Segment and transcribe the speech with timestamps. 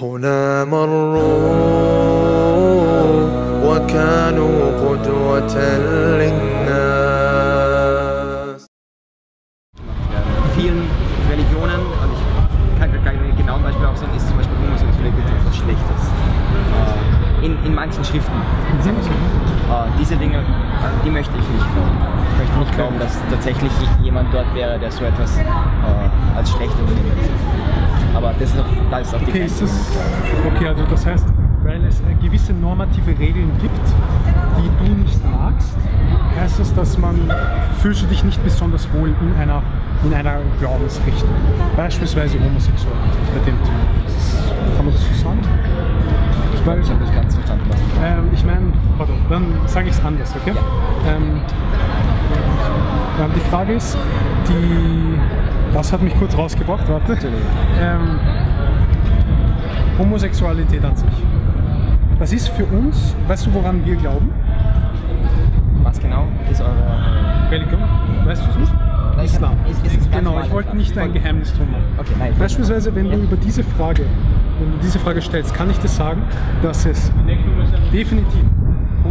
[0.00, 1.62] هنا مروا
[3.64, 5.56] وكانوا قدوة
[6.18, 7.42] للناس
[10.56, 10.82] vielen
[11.30, 12.22] Religionen, und ich
[12.78, 16.02] kann gar keine genauen Beispiele aufsagen, ist zum Beispiel Homosexualität etwas Schlechtes.
[17.42, 18.40] Äh, in, in manchen Schriften.
[21.17, 21.97] möchte ich nicht glauben.
[22.31, 23.71] Ich möchte nicht glauben, dass tatsächlich
[24.03, 25.41] jemand dort wäre, der so etwas äh,
[26.35, 27.17] als schlecht empfindet.
[28.13, 29.97] Aber das ist, da ist auch die Okay, ist das,
[30.45, 31.25] okay, also das heißt,
[31.63, 33.87] weil es äh, gewisse normative Regeln gibt,
[34.59, 35.75] die du nicht magst,
[36.39, 37.15] heißt das, dass man
[37.81, 39.63] fühlst du dich nicht besonders wohl in einer,
[40.03, 41.29] in einer Glaubensrichtung.
[41.75, 43.36] Beispielsweise Homosexualität
[49.77, 50.53] sage ich es anders, okay?
[51.07, 51.39] Ähm,
[53.21, 53.95] ähm, die Frage ist,
[54.49, 55.15] die,
[55.71, 57.15] das hat mich kurz rausgebracht, warte.
[57.79, 58.19] Ähm,
[59.99, 61.07] Homosexualität an sich.
[62.17, 64.31] Das ist für uns, weißt du, woran wir glauben?
[65.83, 66.71] Was genau ist eure.
[67.51, 67.79] Religion?
[68.25, 68.73] Weißt du es nicht?
[69.23, 69.53] Islam.
[69.69, 71.83] ist- ist ganz genau, ich wollte nicht ein Geheimnis drum machen.
[71.99, 72.33] Okay, nein.
[72.39, 74.05] Beispielsweise, wenn du über diese Frage,
[74.59, 76.23] wenn du diese Frage stellst, kann ich dir sagen,
[76.63, 77.11] dass es
[77.93, 78.41] definitiv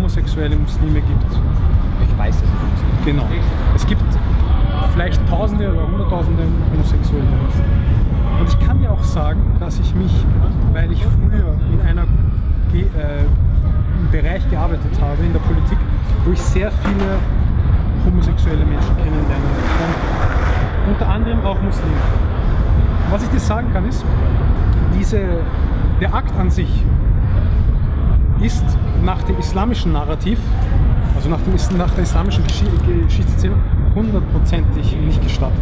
[0.07, 1.33] homosexuelle Muslime gibt.
[2.01, 3.05] Ich weiß das nicht.
[3.07, 3.27] Genau.
[3.75, 4.05] Es gibt
[4.93, 7.27] vielleicht Tausende oder Hunderttausende homosexuelle.
[8.39, 10.13] Und ich kann dir auch sagen, dass ich mich,
[10.73, 12.05] weil ich früher in einer
[12.71, 13.25] Ge äh,
[13.99, 15.79] im Bereich gearbeitet habe, in der Politik,
[16.25, 17.19] wo ich sehr viele
[18.05, 20.93] homosexuelle Menschen kennenlernen konnte.
[20.93, 21.97] Unter anderem auch Muslime.
[23.11, 24.05] Was ich dir sagen kann ist,
[24.97, 25.19] diese,
[26.01, 26.85] der Akt an sich
[28.41, 28.65] ist
[29.05, 30.39] nach dem islamischen Narrativ,
[31.15, 32.65] also nach, dem, nach der islamischen Geschi
[33.05, 33.59] Geschichtserzählung,
[33.95, 35.57] hundertprozentig nicht gestattet.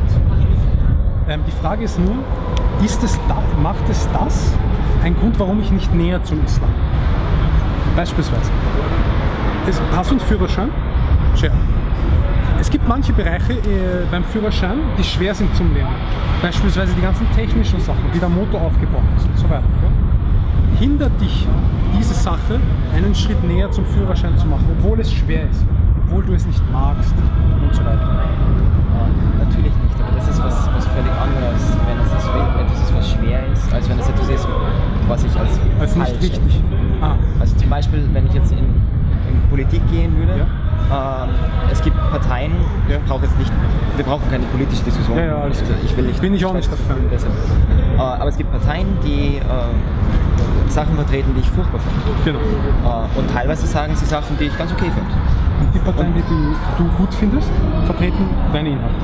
[1.28, 2.16] Ähm, die Frage ist nur,
[2.84, 4.52] ist es da, macht es das
[5.02, 6.70] ein Grund, warum ich nicht näher zum Islam?
[7.96, 8.50] Beispielsweise.
[9.96, 10.70] Hast du einen Führerschein?
[11.36, 11.52] Schön.
[12.60, 15.94] Es gibt manche Bereiche äh, beim Führerschein, die schwer sind zum Lernen.
[16.42, 19.64] Beispielsweise die ganzen technischen Sachen, wie der Motor aufgebaut ist und so weiter.
[19.82, 20.13] Ja?
[20.78, 21.46] Hindert dich
[21.98, 22.58] diese Sache,
[22.94, 25.64] einen Schritt näher zum Führerschein zu machen, obwohl es schwer ist,
[26.04, 27.14] obwohl du es nicht magst
[27.62, 28.00] und so weiter.
[28.02, 32.94] Äh, Natürlich nicht, aber das ist was, was völlig anderes, wenn es ist, etwas ist,
[32.94, 34.48] was schwer ist, als wenn es etwas ist,
[35.08, 36.62] was ich als, Also nicht richtig.
[37.00, 38.58] Ah, Also zum Beispiel, wenn ich jetzt in
[39.54, 40.32] Politik gehen würde,
[40.90, 41.28] ähm,
[41.70, 42.50] es gibt Parteien,
[42.88, 42.96] Ja.
[42.96, 43.52] ich brauche jetzt nicht,
[43.96, 45.16] wir brauchen keine politische Diskussion.
[45.16, 46.20] Ja, ja, alles also ich will nicht.
[46.20, 46.96] Bin ich auch nicht dafür.
[46.96, 52.18] Äh, aber es gibt Parteien, die äh, Sachen vertreten, die ich furchtbar finde.
[52.24, 52.40] genau.
[52.40, 55.12] Äh, und teilweise sagen sie Sachen, die ich ganz okay finde.
[55.60, 57.48] Und die Parteien, die du, du gut findest,
[57.86, 58.94] vertreten deine Inhalte.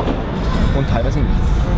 [0.76, 1.30] Und teilweise nicht.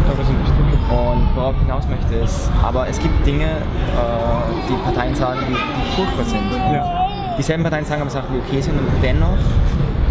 [0.09, 0.50] Teilweise nicht.
[0.50, 0.97] Okay.
[1.12, 5.53] Und worauf ich hinaus möchte ist, aber es gibt Dinge, äh, die Parteien sagen, die,
[5.55, 6.50] die furchtbar sind.
[6.72, 7.02] Ja.
[7.38, 9.37] Dieselben Parteien sagen aber Sachen, die okay sind und dennoch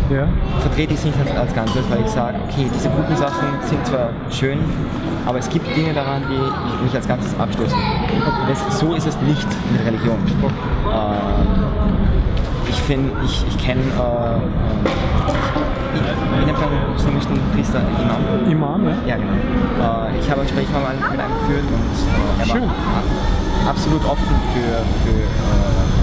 [0.10, 0.28] Ja.
[0.60, 3.86] vertrete ich es nicht als, als Ganzes, weil ich sage, okay, diese guten Sachen sind
[3.86, 4.60] zwar schön,
[5.26, 7.78] aber es gibt Dinge daran, die mich als Ganzes abstoßen.
[8.50, 10.18] Das, so ist es nicht mit Religion.
[10.44, 11.64] Ähm,
[12.68, 14.36] ich finde, ich, ich kenne, äh,
[15.98, 17.82] äh, ich, nennt man einen muslimischen Priester?
[18.50, 18.52] Imam?
[18.52, 18.96] Imam, ja.
[19.08, 20.08] Ja, genau.
[20.08, 24.36] Äh, ich habe ein Gespräch mal mit einem geführt und äh, er war absolut offen
[24.54, 24.84] für.
[25.06, 26.01] für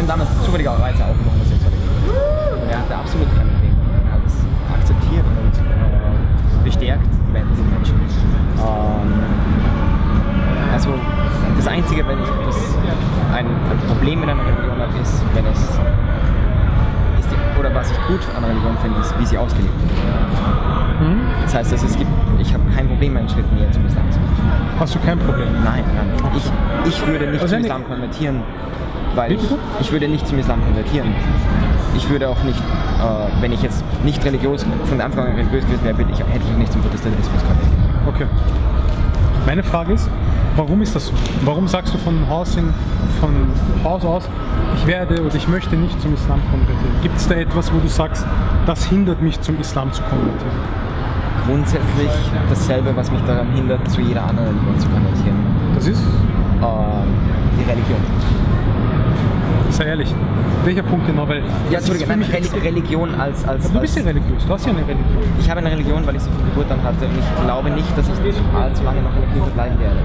[0.00, 2.62] haben damals zufälligerweise auch Homosexualität geredet.
[2.62, 3.74] Und er hatte absolut kein Problem.
[4.06, 4.36] Er hat es
[4.74, 8.00] akzeptiert und äh, bestärkt die den Menschen.
[8.58, 9.12] Ähm,
[10.72, 10.90] also
[11.56, 12.76] das Einzige, wenn ich das,
[13.32, 17.96] ein, ein Problem mit einer Religion habe, ist, wenn es ist die, oder was ich
[18.06, 19.92] gut an einer Religion finde, ist, wie sie ausgelegt wird.
[21.00, 21.20] Hm?
[21.42, 24.18] Das heißt, dass es gibt, ich habe kein Problem, einen Schritt näher zum Islam zu
[24.20, 24.34] machen.
[24.78, 25.48] Hast du kein Problem?
[25.64, 26.32] Nein, nein.
[26.36, 26.50] Ich,
[26.88, 28.40] ich würde nicht Also zum Islam konvertieren,
[29.14, 29.40] weil ich,
[29.80, 31.14] ich würde nicht zum Islam konvertieren.
[31.96, 35.84] Ich würde auch nicht, äh, wenn ich jetzt nicht religiös, von Anfang an religiös gewesen
[35.84, 37.80] wäre, hätte ich auch nicht zum Protestantismus konvertiert.
[38.06, 38.26] Okay.
[39.46, 40.08] Meine Frage ist,
[40.56, 41.12] warum ist das so?
[41.44, 42.72] Warum sagst du von Haus, in,
[43.20, 43.30] von
[43.84, 44.28] Haus aus,
[44.76, 47.02] ich werde oder ich möchte nicht zum Islam konvertieren?
[47.02, 48.26] Gibt es da etwas, wo du sagst,
[48.66, 50.84] das hindert mich zum Islam zu konvertieren?
[51.46, 52.10] Grundsätzlich
[52.48, 55.36] dasselbe, was mich daran hindert, zu jeder anderen Religion zu konvertieren.
[55.74, 56.02] Das ist,
[56.62, 57.10] Ähm,
[57.58, 58.00] die Religion.
[59.70, 60.14] Sei ehrlich,
[60.64, 61.28] welcher Punkt genau?
[61.28, 64.70] Weil Ja, für nein, Reli Religion als, als, Du bist ja religiös, du hast ja
[64.72, 65.06] eine Religion.
[65.40, 67.96] Ich habe eine Religion, weil ich sie von Geburt an hatte und ich glaube nicht,
[67.98, 69.96] dass ich allzu lange noch in der Kirche bleiben werde.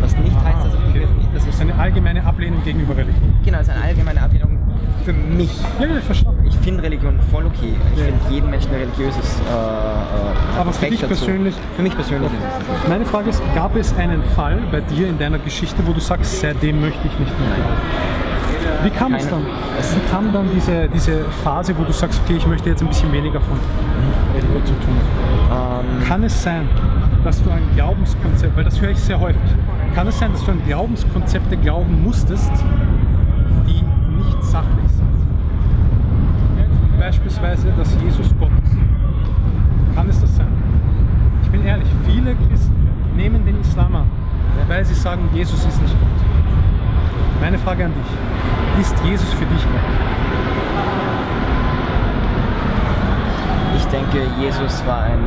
[0.00, 3.32] Was nicht heißt, dass ich, die Kirche- dass Das ist eine allgemeine Ablehnung gegenüber Religion.
[3.44, 4.58] genau, es ist eine allgemeine Ablehnung
[5.04, 5.50] für mich.
[5.80, 6.44] Ja, ja, verstanden.
[6.46, 7.74] Ich finde Religion voll okay.
[7.94, 8.06] Ich Ja.
[8.06, 11.14] finde jeden Menschen, der religiös ist, äh, äh, Aber für dich dazu.
[11.14, 11.54] persönlich?
[11.76, 12.88] Für mich persönlich es.
[12.88, 16.40] Meine Frage ist, gab es einen Fall bei dir in deiner Geschichte, wo du sagst,
[16.40, 18.25] seitdem möchte ich nicht mehr?
[18.82, 19.42] Wie kam es dann?
[19.42, 23.12] Wie kam dann diese, diese Phase, wo du sagst, okay, ich möchte jetzt ein bisschen
[23.12, 23.58] weniger von
[24.34, 24.96] Religion zu tun?
[25.50, 26.68] Ähm, Kann es sein,
[27.24, 29.50] dass du ein Glaubenskonzept, weil das höre ich sehr häufig,
[29.94, 32.52] kann es sein, dass du an Glaubenskonzepte glauben musstest,
[33.66, 33.82] die
[34.16, 35.06] nicht sachlich sind?
[36.98, 38.76] Beispielsweise, dass Jesus Gott ist.
[39.94, 40.48] Kann es das sein?
[41.42, 42.74] Ich bin ehrlich, viele Christen
[43.16, 44.06] nehmen den Islam an,
[44.68, 46.25] weil sie sagen, Jesus ist nicht Gott.
[47.40, 49.80] Meine Frage an dich, ist Jesus für dich Gott?
[53.76, 55.20] ich denke, Jesus war ein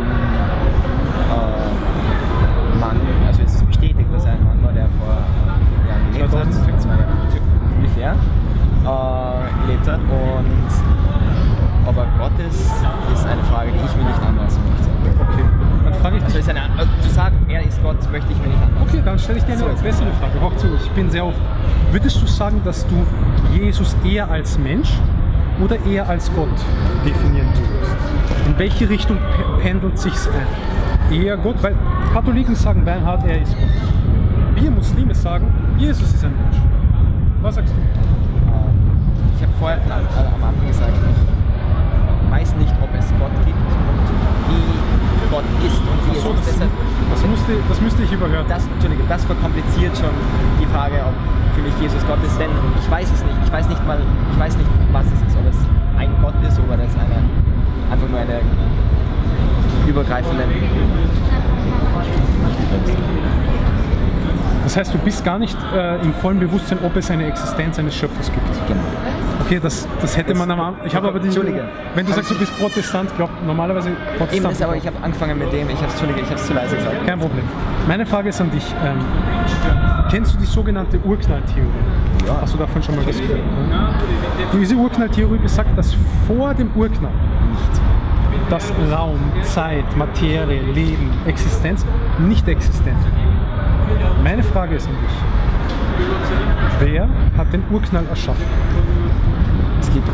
[1.31, 5.15] äh, Mann, also es ist bestätigt, dass er ein Mann war, der vor
[5.87, 6.81] Jahren gelebt hat, 2000.
[6.81, 7.05] zwei Jahre
[7.77, 9.99] ungefähr, äh, gelebt hat.
[9.99, 10.69] Und
[11.87, 12.69] ob er Gott ist,
[13.13, 14.89] ist eine Frage, die ich mir nicht anlassen möchte.
[15.23, 15.45] Okay,
[15.85, 16.35] dann frage ich dich.
[16.35, 18.87] Also ist eine, äh, zu sagen, er ist Gott, möchte ich mir nicht anlassen.
[18.89, 20.08] Okay, dann stelle ich dir eine So, bessere
[20.59, 21.41] zu, ich bin sehr offen.
[21.91, 22.95] Würdest du sagen, dass du
[23.53, 24.91] Jesus eher als Mensch
[25.63, 26.49] oder eher als Gott
[27.05, 27.95] definieren würdest?
[28.47, 31.15] In welche Richtung pe- pendelt sich's ein?
[31.15, 31.75] Eher Gott, weil
[32.13, 34.61] Katholiken sagen Bernhard, er ist Gott.
[34.61, 35.47] Wir Muslime sagen,
[35.77, 36.57] Jesus ist ein Mensch.
[37.41, 37.79] Was sagst du?
[37.79, 37.87] Ähm,
[39.37, 44.09] Ich habe vorher am Anfang gesagt, ich weiß nicht, ob es Gott gibt und
[44.49, 48.45] wie Gott ist und wie So, das, das, musste, das müsste ich überhören.
[48.49, 50.13] das, Entschuldige, das verkompliziert schon
[50.59, 51.13] die Frage, ob
[51.55, 52.49] für mich Jesus Gott ist, denn
[52.81, 53.37] ich weiß es nicht.
[53.45, 53.99] Ich weiß nicht mal,
[54.31, 55.57] ich weiß nicht, was es ist, ob es
[55.97, 57.21] ein Gott ist oder es eine,
[57.91, 58.41] einfach nur eine
[59.87, 60.43] übergreifende.
[64.69, 67.95] Das heißt, du bist gar nicht äh, im vollen Bewusstsein, ob es eine Existenz eines
[67.95, 68.45] Schöpfers gibt.
[68.67, 68.79] Genau.
[69.43, 70.85] Okay, das, das hätte man am Anfang.
[70.85, 71.25] Ich habe aber die.
[71.25, 71.67] Entschuldige.
[71.95, 73.89] Wenn du sagst, du bist Protestant, glaub normalerweise
[74.19, 74.33] Protestant.
[74.33, 76.45] Eben ist aber, ich habe angefangen mit dem, ich habe es, Entschuldige, ich habe es
[76.45, 77.03] zu leise gesagt.
[77.03, 77.43] Kein Problem.
[77.87, 78.75] Meine Frage ist an dich.
[78.85, 78.99] Ähm,
[80.11, 81.65] kennst du die sogenannte Urknalltheorie?
[82.27, 82.37] Ja.
[82.39, 83.39] Hast du davon schon mal was gehört?
[84.53, 85.95] Diese Urknalltheorie besagt, dass
[86.27, 87.13] vor dem Urknall
[88.49, 91.85] dass Raum, Zeit, Materie, Leben, Existenz
[92.19, 92.97] nicht existent.
[94.23, 95.15] Meine Frage ist an dich.
[96.79, 97.07] Wer
[97.37, 98.43] hat den Urknall erschaffen?
[99.79, 100.07] Es gibt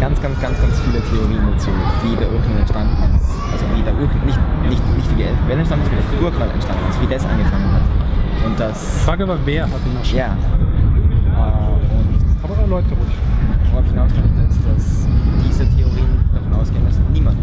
[0.00, 1.70] ganz, ganz, ganz, ganz viele Theorien dazu,
[2.02, 3.30] wie der Urknall entstanden ist.
[3.52, 4.38] Also wie der Urknall, nicht,
[4.68, 7.82] nicht, nicht wie die entstanden ist, wie der Urknall entstanden ist, wie das angefangen hat.
[8.46, 10.16] Und das, Die Frage war, wer hat ihn erschaffen?
[10.16, 10.36] ja.
[11.34, 13.14] Äh, Aber erläutere ruhig.
[13.72, 15.08] worauf ich hinaus möchte, ist, dass
[15.46, 17.38] diese Theorien davon ausgehen, dass niemand,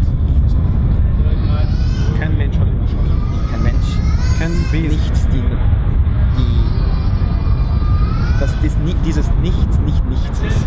[2.18, 3.22] Kein Mensch hat ihn erschaffen.
[3.50, 3.98] kein Mensch,
[4.38, 4.88] Kein Wesen.
[4.98, 5.28] nichts,
[9.04, 10.66] dieses Nichts nicht nichts ist.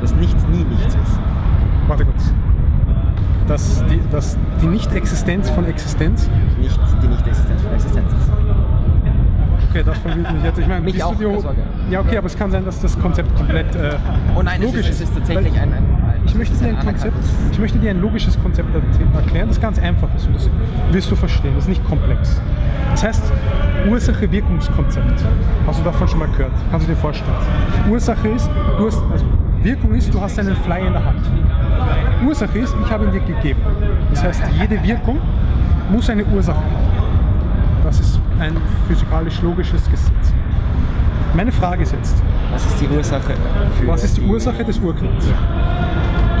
[0.00, 1.20] Dass nichts nie nichts ist.
[1.86, 2.32] Warte kurz.
[3.46, 6.30] Dass die, dass die Nicht-Existenz von Existenz.
[6.60, 8.30] Nicht die Nicht-Existenz von Existenz ist.
[9.70, 10.58] Okay, das verwirrt mich jetzt.
[10.58, 11.62] Ich meine, Mich bist auch, Sorge.
[11.90, 13.96] Ja, okay, aber es kann sein, dass das Konzept komplett äh,
[14.36, 17.16] Oh nein, es ist, logisch es ist tatsächlich ein, ein Ich möchte, dir ein Konzept,
[17.50, 18.68] ich möchte dir ein logisches Konzept
[19.14, 20.48] erklären, das ganz einfach ist und das
[20.92, 22.40] wirst du verstehen, das ist nicht komplex.
[22.92, 23.32] Das heißt
[23.90, 25.24] Ursache-Wirkungskonzept.
[25.66, 26.52] Hast du davon schon mal gehört?
[26.70, 27.34] Kannst du dir vorstellen?
[27.90, 28.48] Ursache ist,
[28.78, 29.24] du hast, also
[29.62, 31.20] Wirkung ist, du hast einen Fly in der Hand.
[32.24, 33.60] Ursache ist, ich habe ihn dir gegeben.
[34.10, 35.18] Das heißt, jede Wirkung
[35.90, 37.82] muss eine Ursache haben.
[37.82, 38.56] Das ist ein
[38.86, 40.32] physikalisch-logisches Gesetz.
[41.34, 42.22] Meine Frage ist jetzt,
[42.52, 43.34] Was ist die Ursache
[43.78, 45.26] für was ist die Ursache des Urknalls?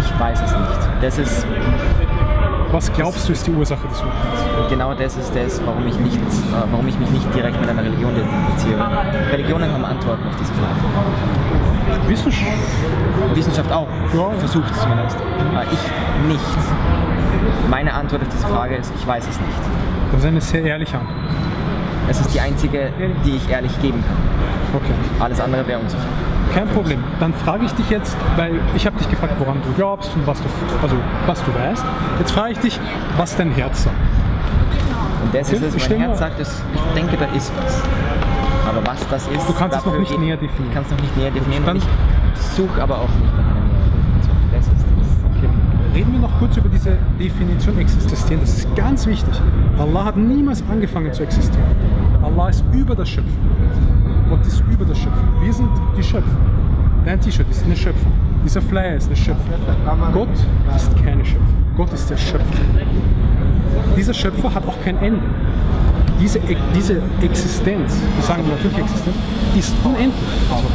[0.00, 1.02] Ich weiß es nicht.
[1.02, 1.46] Das ist
[2.72, 4.68] Was glaubst du ist die Ursache des Urknalls?
[4.70, 7.82] genau das ist das, warum ich nicht, äh, warum ich mich nicht direkt mit einer
[7.82, 8.80] Religion identifiziere.
[9.32, 12.08] Religionen haben Antworten auf diese Frage.
[12.08, 12.52] Wissenschaft?
[13.34, 13.88] Wissenschaft auch.
[14.14, 14.30] Ja.
[14.38, 15.16] Versucht es zumindest.
[15.18, 16.40] Äh, ich nicht.
[17.68, 19.58] Meine Antwort auf diese Frage ist, ich weiß es nicht.
[20.12, 21.16] Das ist eine sehr ehrliche Antwort.
[22.08, 22.90] Es ist die einzige,
[23.24, 24.80] die ich ehrlich geben kann.
[24.80, 24.94] Okay.
[25.20, 26.02] Alles andere wäre unsicher.
[26.54, 27.02] Kein Problem.
[27.20, 30.38] Dann frage ich dich jetzt, weil ich habe dich gefragt, woran du glaubst und was
[30.40, 30.48] du,
[30.82, 31.84] also was du weißt.
[32.18, 32.80] Jetzt frage ich dich,
[33.16, 33.96] was dein Herz sagt.
[35.24, 37.82] Und das ist es, mein Herz sagt, es, ich denke, da ist was.
[38.68, 40.68] Aber was das ist, Du kannst es noch nicht näher definieren.
[40.68, 41.64] Ich kann es noch nicht näher definieren.
[41.66, 41.86] Dann- ich
[42.56, 44.36] suche aber auch nicht nach einer näheren Definition.
[44.52, 45.36] Das ist das.
[45.36, 45.48] Okay.
[45.94, 48.40] Reden wir noch kurz über diese Definition existieren.
[48.40, 49.34] Das ist ganz wichtig.
[49.78, 51.64] Allah hat niemals angefangen zu existieren.
[52.22, 53.36] Allah ist über das Schöpfen.
[54.30, 55.28] Gott ist über das Schöpfen.
[55.42, 55.68] Wir sind
[55.98, 56.36] die Schöpfung.
[57.04, 58.12] Dein T-Shirt ist eine Schöpfung.
[58.44, 59.54] Dieser Flyer ist eine Schöpfung.
[60.12, 60.28] Gott
[60.76, 61.54] ist keine Schöpfung.
[61.76, 62.44] Gott ist der Schöpfer.
[63.96, 65.20] Dieser Schöpfer hat auch kein Ende.
[66.20, 69.16] Diese, E- diese Existenz, wir sagen natürlich Existenz,
[69.58, 70.14] ist unendlich.
[70.50, 70.66] Also,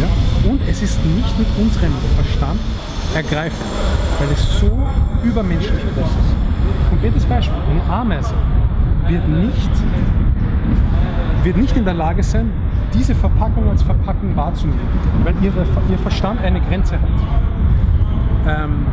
[0.00, 0.50] ja?
[0.50, 2.58] Und es ist nicht mit unserem Verstand
[3.14, 3.68] ergreifbar,
[4.18, 4.70] weil es so
[5.22, 6.88] übermenschlich groß ist.
[6.90, 8.34] Konkretes Beispiel, eine Ameise
[9.08, 9.70] wird nicht,
[11.44, 12.50] wird nicht in der Lage sein,
[12.94, 14.80] diese Verpackung als Verpackung wahrzunehmen,
[15.24, 17.08] weil ihre, ihr Verstand eine Grenze hat.
[18.46, 18.86] Ähm,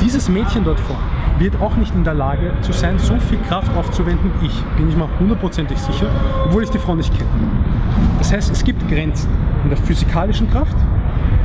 [0.00, 1.02] dieses Mädchen dort vorne
[1.38, 4.64] wird auch nicht in der Lage zu sein, so viel Kraft aufzuwenden wie ich.
[4.76, 6.08] Bin ich mir hundertprozentig sicher,
[6.44, 7.30] obwohl ich die Frau nicht kenne.
[8.18, 9.30] Das heißt, es gibt Grenzen
[9.62, 10.76] in der physikalischen Kraft,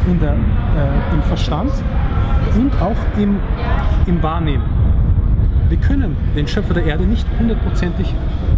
[0.07, 1.72] in der, äh, im Verstand
[2.55, 3.39] und auch im,
[4.07, 4.63] im Wahrnehmen.
[5.69, 8.13] Wir können den Schöpfer der Erde nicht hundertprozentig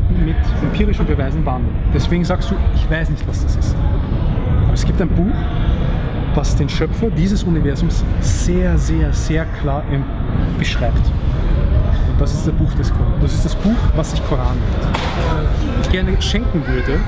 [0.09, 1.75] mit empirischen Beweisen wahrnehmen.
[1.93, 3.75] Deswegen sagst du, ich weiß nicht, was das ist.
[4.63, 5.35] Aber es gibt ein Buch,
[6.35, 9.83] was den Schöpfer dieses Universums sehr, sehr, sehr klar
[10.59, 11.05] beschreibt.
[12.09, 13.13] Und das ist das Buch des Koran.
[13.21, 15.91] Das ist das Buch, was sich Koran nennt.
[15.91, 16.99] Gerne schenken würde,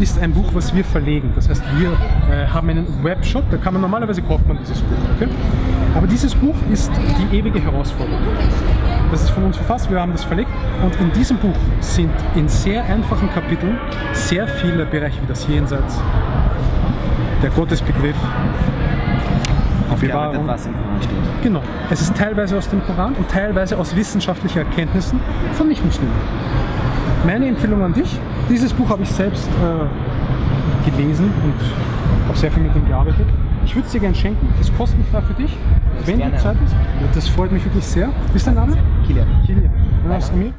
[0.00, 1.32] ist ein Buch, was wir verlegen.
[1.34, 1.92] Das heißt, wir
[2.30, 4.96] äh, haben einen Webshop, da kann man normalerweise kauft man dieses Buch.
[5.16, 5.28] Okay?
[5.94, 6.90] Aber dieses Buch ist
[7.30, 8.18] die ewige Herausforderung.
[9.14, 10.50] Das ist von uns verfasst, wir haben das verlegt
[10.82, 13.78] und in diesem Buch sind in sehr einfachen Kapiteln
[14.12, 16.02] sehr viele Bereiche wie das Jenseits,
[17.40, 18.16] der Gottesbegriff,
[19.88, 21.42] Aufgearbeitet, was im Koran steht.
[21.44, 21.62] Genau.
[21.90, 25.20] Es ist teilweise aus dem Koran und teilweise aus wissenschaftlichen Erkenntnissen
[25.52, 26.12] von Nicht-Muslimen.
[27.24, 28.18] Meine Empfehlung an dich,
[28.50, 33.28] dieses Buch habe ich selbst äh, gelesen und habe sehr viel mit ihm gearbeitet.
[33.64, 35.56] Ich würde es dir gerne schenken, ist kostenfrei für dich,
[36.04, 36.72] wenn die Zeit ist.
[36.72, 38.10] Ja, Das freut mich wirklich sehr.
[38.32, 38.76] Wie ist dein Name?
[39.06, 39.26] Kilian.
[39.46, 39.70] Kilian.
[40.04, 40.52] Und aus mir?